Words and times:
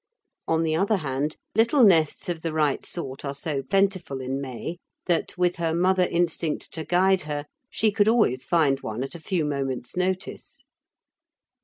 On 0.47 0.63
the 0.63 0.75
other 0.75 0.95
hand, 0.97 1.37
little 1.53 1.83
nests 1.83 2.27
of 2.27 2.41
the 2.41 2.53
right 2.53 2.83
sort 2.87 3.23
are 3.23 3.35
so 3.35 3.61
plentiful 3.61 4.19
in 4.19 4.41
May 4.41 4.79
that, 5.05 5.37
with 5.37 5.57
her 5.57 5.75
mother 5.75 6.05
instinct 6.09 6.71
to 6.71 6.83
guide 6.83 7.21
her, 7.29 7.45
she 7.69 7.91
could 7.91 8.07
always 8.07 8.43
find 8.43 8.79
one 8.79 9.03
at 9.03 9.13
a 9.13 9.19
few 9.19 9.45
moments' 9.45 9.95
notice. 9.95 10.63